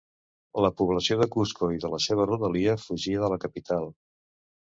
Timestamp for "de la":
1.83-1.99, 3.25-3.37